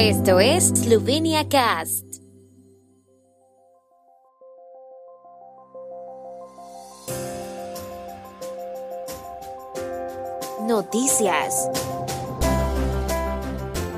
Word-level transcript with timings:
Esto 0.00 0.38
es 0.38 0.68
Slovenia 0.68 1.48
Cast. 1.48 2.04
Noticias. 10.68 11.68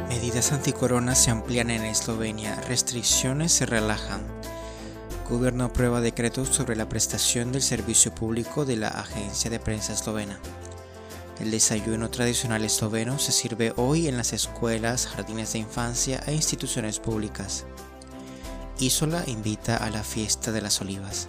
Medidas 0.09 0.53
anticorona 0.53 1.15
se 1.15 1.33
amplían 1.33 1.69
en 1.69 1.85
Eslovenia, 1.85 2.55
restricciones 2.63 3.53
se 3.53 3.67
relajan. 3.67 4.23
Gobierno 5.29 5.65
aprueba 5.65 6.01
decretos 6.01 6.49
sobre 6.49 6.77
la 6.77 6.89
prestación 6.89 7.53
del 7.53 7.61
servicio 7.61 8.15
público 8.15 8.65
de 8.65 8.77
la 8.77 8.89
agencia 8.89 9.51
de 9.51 9.61
prensa 9.61 9.93
eslovena. 9.93 10.41
El 11.41 11.51
desayuno 11.51 12.11
tradicional 12.11 12.65
esloveno 12.65 13.19
se 13.19 13.33
sirve 13.33 13.73
hoy 13.77 14.09
en 14.09 14.19
las 14.19 14.35
escuelas, 14.35 15.07
jardines 15.07 15.55
de 15.55 15.61
infancia 15.61 16.23
e 16.27 16.35
instituciones 16.35 17.01
públicas. 17.01 17.65
Isola 18.79 19.25
invita 19.27 19.79
a 19.79 19.89
la 19.89 20.05
fiesta 20.05 20.53
de 20.53 20.61
las 20.61 20.83
olivas. 20.83 21.29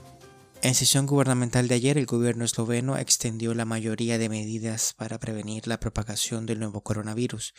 En 0.63 0.75
sesión 0.75 1.07
gubernamental 1.07 1.67
de 1.67 1.73
ayer, 1.73 1.97
el 1.97 2.05
gobierno 2.05 2.45
esloveno 2.45 2.95
extendió 2.95 3.55
la 3.55 3.65
mayoría 3.65 4.19
de 4.19 4.29
medidas 4.29 4.93
para 4.95 5.19
prevenir 5.19 5.65
la 5.65 5.79
propagación 5.79 6.45
del 6.45 6.59
nuevo 6.59 6.83
coronavirus, 6.83 7.55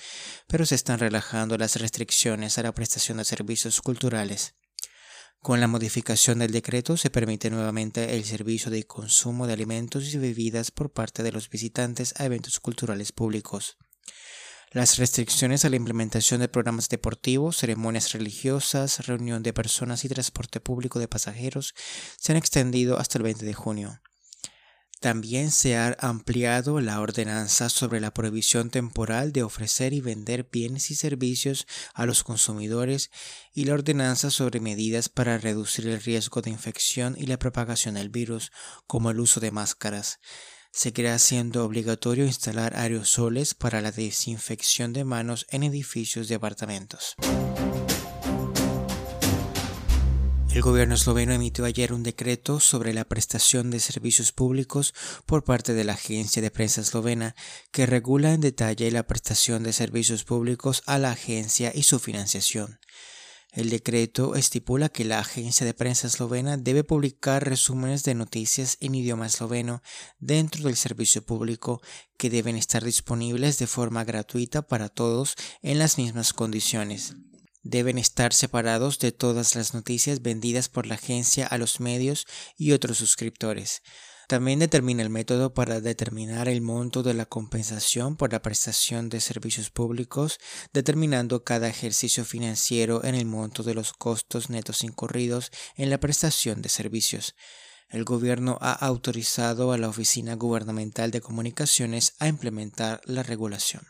pero 0.47 0.65
se 0.67 0.77
están 0.77 1.01
relajando 1.01 1.59
las 1.59 1.75
restricciones 1.75 2.59
a 2.59 2.63
la 2.63 2.73
prestación 2.73 3.19
de 3.19 3.25
servicios 3.25 3.81
culturales. 3.81 4.55
Con 5.41 5.59
la 5.59 5.67
modificación 5.67 6.39
del 6.39 6.53
decreto 6.53 6.97
se 6.97 7.11
permite 7.11 7.51
nuevamente 7.51 8.15
el 8.15 8.25
servicio 8.25 8.71
de 8.71 8.87
consumo 8.87 9.49
de 9.49 9.55
alimentos 9.55 10.15
y 10.15 10.19
bebidas 10.19 10.71
por 10.71 10.93
parte 10.93 11.25
de 11.25 11.33
los 11.33 11.51
visitantes 11.51 12.15
a 12.19 12.25
eventos 12.27 12.61
culturales 12.61 13.11
públicos. 13.11 13.79
Las 14.75 14.97
restricciones 14.97 15.67
a 15.67 15.69
la 15.69 15.77
implementación 15.77 16.41
de 16.41 16.49
programas 16.49 16.89
deportivos, 16.89 17.59
ceremonias 17.59 18.13
religiosas, 18.13 19.07
reunión 19.07 19.43
de 19.43 19.53
personas 19.53 20.03
y 20.07 20.09
transporte 20.09 20.61
público 20.61 20.99
de 20.99 21.09
pasajeros 21.09 21.75
se 22.17 22.33
han 22.33 22.39
extendido 22.39 22.99
hasta 22.99 23.19
el 23.19 23.25
20 23.25 23.45
de 23.45 23.53
junio. 23.53 24.01
También 24.99 25.51
se 25.51 25.77
ha 25.77 25.95
ampliado 25.99 26.81
la 26.81 27.01
ordenanza 27.01 27.69
sobre 27.69 28.01
la 28.01 28.15
prohibición 28.15 28.71
temporal 28.71 29.33
de 29.33 29.43
ofrecer 29.43 29.93
y 29.93 30.01
vender 30.01 30.49
bienes 30.51 30.91
y 30.91 30.95
servicios 30.95 31.67
a 31.93 32.07
los 32.07 32.25
consumidores 32.25 33.11
y 33.53 33.67
la 33.67 33.75
ordenanza 33.75 34.31
sobre 34.31 34.61
medidas 34.61 35.11
para 35.11 35.37
reducir 35.37 35.87
el 35.87 36.01
riesgo 36.01 36.41
de 36.41 36.49
infección 36.49 37.15
y 37.19 37.27
la 37.27 37.39
propagación 37.39 37.97
del 37.97 38.09
virus, 38.09 38.53
como 38.87 39.11
el 39.11 39.21
uso 39.21 39.39
de 39.39 39.51
máscaras 39.51 40.19
seguirá 40.73 41.19
siendo 41.19 41.65
obligatorio 41.65 42.25
instalar 42.25 42.75
aerosoles 42.77 43.55
para 43.55 43.81
la 43.81 43.93
desinfección 43.93 44.93
de 44.93 45.05
manos 45.05 45.47
en 45.51 45.63
edificios 45.63 46.29
de 46.29 46.37
apartamentos. 46.37 47.15
El 50.51 50.61
gobierno 50.61 50.97
esloveno 50.97 51.33
emitió 51.33 51.65
ayer 51.65 51.95
un 51.95 52.03
decreto 52.03 52.61
sobre 52.61 52.93
la 52.93 53.07
prestación 53.07 53.71
de 53.71 53.81
servicios 53.81 54.33
públicos 54.33 54.93
por 55.25 55.45
parte 55.45 55.73
de 55.73 55.85
la 55.85 55.95
agencia 55.95 56.43
de 56.43 56.51
prensa 56.51 56.83
eslovena 56.83 57.35
que 57.71 57.87
regula 57.87 58.35
en 58.35 58.43
detalle 58.43 58.91
la 58.91 59.07
prestación 59.07 59.63
de 59.63 59.73
servicios 59.73 60.25
públicos 60.25 60.83
a 60.85 60.99
la 60.99 61.13
agencia 61.13 61.73
y 61.75 61.85
su 61.85 61.99
financiación. 61.99 62.79
El 63.53 63.69
decreto 63.69 64.35
estipula 64.35 64.89
que 64.89 65.05
la 65.05 65.19
agencia 65.19 65.67
de 65.67 65.75
prensa 65.75 66.07
eslovena 66.07 66.57
debe 66.57 66.85
publicar 66.85 67.47
resúmenes 67.47 68.03
de 68.03 68.15
noticias 68.15 68.79
en 68.81 68.95
idioma 68.95 69.27
esloveno 69.27 69.83
dentro 70.19 70.65
del 70.65 70.77
servicio 70.77 71.21
público 71.21 71.83
que 72.17 72.31
deben 72.31 72.57
estar 72.57 72.83
disponibles 72.83 73.59
de 73.59 73.67
forma 73.67 74.05
gratuita 74.05 74.63
para 74.63 74.89
todos 74.89 75.35
en 75.61 75.79
las 75.79 75.99
mismas 75.99 76.33
condiciones. 76.33 77.15
Deben 77.63 77.99
estar 77.99 78.33
separados 78.33 78.99
de 78.99 79.13
todas 79.13 79.55
las 79.55 79.75
noticias 79.75 80.23
vendidas 80.23 80.71
por 80.71 80.87
la 80.87 80.95
agencia 80.95 81.47
a 81.47 81.59
los 81.59 81.79
medios 81.79 82.27
y 82.57 82.73
otros 82.73 82.97
suscriptores. 82.97 83.83
También 84.33 84.61
determina 84.61 85.03
el 85.03 85.11
método 85.11 85.53
para 85.53 85.83
determinar 85.83 86.49
el 86.49 86.63
monto 86.63 87.03
de 87.03 87.13
la 87.13 87.27
compensación 87.27 88.17
por 88.17 88.33
la 88.33 88.41
prestación 88.41 89.11
de 89.11 89.21
servicios 89.21 89.69
públicos, 89.69 90.39
determinando 90.73 91.45
cada 91.45 91.69
ejercicio 91.69 92.25
financiero 92.25 93.05
en 93.05 93.15
el 93.15 93.27
monto 93.27 93.63
de 93.63 93.75
los 93.75 93.93
costos 93.93 94.49
netos 94.49 94.85
incurridos 94.85 95.51
en 95.77 95.91
la 95.91 96.01
prestación 96.01 96.63
de 96.63 96.71
servicios. 96.71 97.35
El 97.91 98.05
gobierno 98.05 98.57
ha 98.63 98.73
autorizado 98.73 99.71
a 99.71 99.77
la 99.77 99.91
Oficina 99.91 100.35
Gubernamental 100.35 101.11
de 101.11 101.21
Comunicaciones 101.21 102.15
a 102.19 102.27
implementar 102.27 103.03
la 103.05 103.23
regulación. 103.23 103.83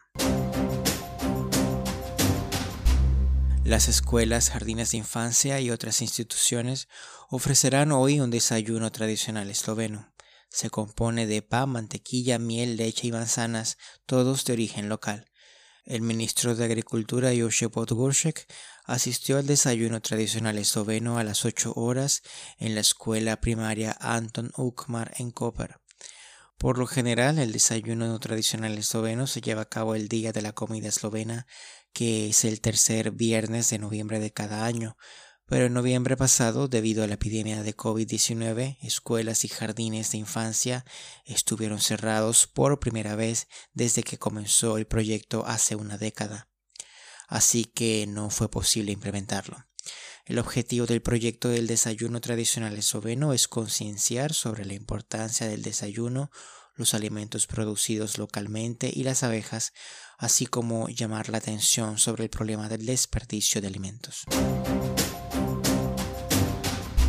Las 3.63 3.87
escuelas, 3.87 4.51
jardines 4.51 4.91
de 4.91 4.97
infancia 4.97 5.61
y 5.61 5.71
otras 5.71 6.03
instituciones 6.03 6.89
ofrecerán 7.31 7.93
hoy 7.93 8.19
un 8.19 8.31
desayuno 8.31 8.91
tradicional 8.91 9.49
esloveno. 9.49 10.12
Se 10.53 10.69
compone 10.69 11.27
de 11.27 11.41
pan, 11.41 11.71
mantequilla, 11.71 12.39
miel, 12.39 12.77
leche 12.77 13.07
y 13.07 13.13
manzanas, 13.13 13.79
todos 14.05 14.45
de 14.45 14.53
origen 14.53 14.91
local. 14.91 15.31
El 15.85 16.03
ministro 16.03 16.55
de 16.55 16.65
Agricultura 16.65 17.31
Josip 17.37 17.73
Podgorshek 17.73 18.47
asistió 18.85 19.39
al 19.39 19.47
desayuno 19.47 20.03
tradicional 20.03 20.59
esloveno 20.59 21.17
a 21.17 21.25
las 21.25 21.47
8 21.47 21.73
horas 21.75 22.23
en 22.59 22.75
la 22.75 22.83
escuela 22.83 23.41
primaria 23.41 23.97
Anton 23.99 24.53
Ukmar 24.57 25.15
en 25.17 25.31
Koper. 25.31 25.81
Por 26.59 26.77
lo 26.77 26.87
general, 26.87 27.39
el 27.39 27.51
desayuno 27.51 28.21
tradicional 28.21 28.77
esloveno 28.77 29.27
se 29.27 29.41
lleva 29.41 29.63
a 29.63 29.69
cabo 29.69 29.95
el 29.95 30.07
día 30.07 30.33
de 30.33 30.43
la 30.43 30.53
comida 30.53 30.89
eslovena, 30.89 31.47
que 31.95 32.29
es 32.29 32.45
el 32.45 32.61
tercer 32.61 33.11
viernes 33.11 33.71
de 33.71 33.79
noviembre 33.79 34.21
de 34.21 34.33
cada 34.33 34.67
año, 34.67 34.97
pero 35.53 35.67
en 35.67 35.75
noviembre 35.75 36.17
pasado, 36.17 36.67
debido 36.67 37.05
a 37.05 37.07
la 37.07 37.13
epidemia 37.13 37.63
de 37.63 37.77
COVID-19, 37.77 38.79
escuelas 38.81 39.45
y 39.45 39.49
jardines 39.49 40.11
de 40.11 40.17
infancia 40.17 40.87
estuvieron 41.27 41.79
cerrados 41.79 42.47
por 42.47 42.81
primera 42.81 43.17
vez 43.17 43.49
desde 43.75 44.03
que 44.03 44.17
comenzó 44.17 44.79
el 44.79 44.87
proyecto 44.87 45.45
hace 45.47 45.77
una 45.77 45.99
década. 45.99 46.49
Así 47.29 47.67
que 47.67 48.07
no 48.09 48.31
fue 48.31 48.51
posible 48.51 48.93
implementarlo. 48.93 49.67
El 50.25 50.39
objetivo 50.39 50.87
del 50.87 51.03
proyecto 51.03 51.51
del 51.51 51.67
desayuno 51.67 52.23
tradicional 52.23 52.75
esloveno 52.79 53.35
es 53.35 53.47
concienciar 53.47 54.33
sobre 54.33 54.65
la 54.65 54.73
importancia 54.73 55.47
del 55.47 55.61
desayuno, 55.61 56.31
los 56.77 56.95
alimentos 56.95 57.47
producidos 57.47 58.17
localmente 58.17 58.91
y 58.91 59.03
las 59.03 59.23
abejas, 59.23 59.75
así 60.17 60.47
como 60.47 60.89
llamar 60.89 61.29
la 61.29 61.37
atención 61.37 61.99
sobre 61.99 62.25
el 62.25 62.31
problema 62.31 62.71
del 62.71 62.87
desperdicio 62.87 63.61
de 63.61 63.67
alimentos 63.67 64.25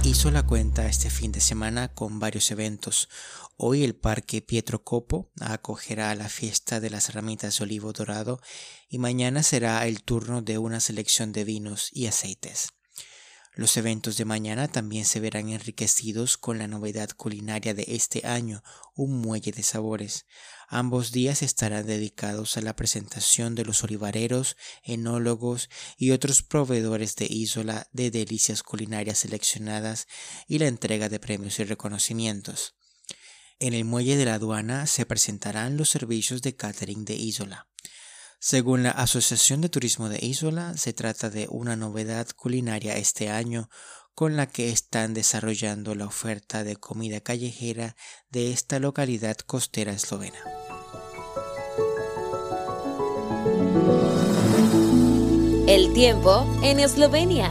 hizo 0.06 0.32
la 0.32 0.44
cuenta 0.44 0.86
este 0.88 1.10
fin 1.10 1.32
de 1.32 1.40
semana 1.40 1.88
con 1.88 2.20
varios 2.20 2.52
eventos. 2.52 3.08
Hoy 3.56 3.84
el 3.84 3.96
Parque 3.96 4.42
Pietro 4.42 4.84
Copo 4.84 5.32
acogerá 5.40 6.14
la 6.16 6.28
fiesta 6.28 6.82
de 6.82 6.90
las 6.90 7.14
ramitas 7.14 7.58
de 7.58 7.64
olivo 7.64 7.94
dorado 7.94 8.42
y 8.90 8.98
mañana 8.98 9.44
será 9.44 9.88
el 9.88 10.04
turno 10.04 10.42
de 10.42 10.58
una 10.58 10.82
selección 10.82 11.32
de 11.32 11.46
vinos 11.46 11.90
y 11.94 12.08
aceites. 12.08 12.74
Los 13.56 13.78
eventos 13.78 14.18
de 14.18 14.26
mañana 14.26 14.68
también 14.68 15.06
se 15.06 15.20
verán 15.20 15.50
enriquecidos 15.50 16.38
con 16.38 16.58
la 16.58 16.68
novedad 16.68 17.10
culinaria 17.16 17.76
de 17.76 17.86
este 17.88 18.26
año, 18.26 18.64
un 18.96 19.22
muelle 19.22 19.52
de 19.52 19.62
sabores. 19.62 20.26
Ambos 20.68 21.12
días 21.12 21.44
estarán 21.44 21.86
dedicados 21.86 22.58
a 22.58 22.62
la 22.62 22.76
presentación 22.76 23.54
de 23.54 23.64
los 23.64 23.84
olivareros, 23.84 24.58
enólogos 24.82 25.70
y 25.98 26.12
otros 26.12 26.42
proveedores 26.42 27.16
de 27.16 27.28
Isola 27.30 27.88
de 27.92 28.10
delicias 28.10 28.64
culinarias 28.64 29.20
seleccionadas 29.20 30.08
y 30.48 30.58
la 30.58 30.68
entrega 30.68 31.08
de 31.08 31.20
premios 31.20 31.60
y 31.60 31.64
reconocimientos. 31.64 32.74
En 33.60 33.76
el 33.76 33.86
muelle 33.86 34.18
de 34.18 34.26
la 34.26 34.34
aduana 34.34 34.88
se 34.88 35.06
presentarán 35.06 35.78
los 35.78 35.92
servicios 35.92 36.42
de 36.42 36.56
catering 36.56 37.06
de 37.06 37.14
Isola. 37.14 37.68
Según 38.46 38.84
la 38.84 38.92
Asociación 38.92 39.62
de 39.62 39.70
Turismo 39.70 40.10
de 40.10 40.20
Isola, 40.22 40.76
se 40.76 40.92
trata 40.92 41.30
de 41.30 41.48
una 41.50 41.78
novedad 41.78 42.28
culinaria 42.36 42.98
este 42.98 43.30
año 43.30 43.70
con 44.16 44.36
la 44.36 44.48
que 44.48 44.70
están 44.70 45.14
desarrollando 45.14 45.96
la 45.96 46.08
oferta 46.08 46.66
de 46.66 46.76
comida 46.76 47.22
callejera 47.22 47.96
de 48.32 48.52
esta 48.52 48.80
localidad 48.80 49.38
costera 49.38 49.94
eslovena. 49.94 50.40
El 55.66 55.94
tiempo 55.94 56.46
en 56.64 56.82
Eslovenia. 56.82 57.50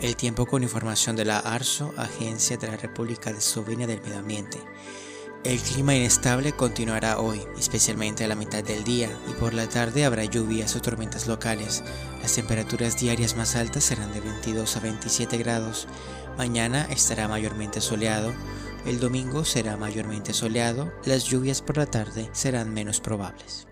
El 0.00 0.14
tiempo 0.14 0.46
con 0.46 0.62
información 0.62 1.16
de 1.16 1.24
la 1.24 1.40
ARSO, 1.40 1.92
Agencia 1.96 2.56
de 2.56 2.68
la 2.68 2.76
República 2.76 3.32
de 3.32 3.38
Eslovenia 3.38 3.88
del 3.88 4.00
Medio 4.02 4.18
Ambiente. 4.18 4.60
El 5.42 5.58
clima 5.58 5.94
inestable 5.94 6.52
continuará 6.52 7.18
hoy, 7.18 7.40
especialmente 7.58 8.24
a 8.24 8.28
la 8.28 8.34
mitad 8.34 8.62
del 8.62 8.84
día, 8.84 9.08
y 9.26 9.32
por 9.32 9.54
la 9.54 9.66
tarde 9.66 10.04
habrá 10.04 10.26
lluvias 10.26 10.76
o 10.76 10.82
tormentas 10.82 11.26
locales. 11.26 11.82
Las 12.20 12.34
temperaturas 12.34 13.00
diarias 13.00 13.36
más 13.36 13.56
altas 13.56 13.84
serán 13.84 14.12
de 14.12 14.20
22 14.20 14.76
a 14.76 14.80
27 14.80 15.38
grados. 15.38 15.88
Mañana 16.36 16.86
estará 16.90 17.26
mayormente 17.26 17.80
soleado. 17.80 18.34
El 18.84 19.00
domingo 19.00 19.46
será 19.46 19.78
mayormente 19.78 20.34
soleado. 20.34 20.92
Las 21.06 21.24
lluvias 21.24 21.62
por 21.62 21.78
la 21.78 21.86
tarde 21.86 22.28
serán 22.32 22.74
menos 22.74 23.00
probables. 23.00 23.69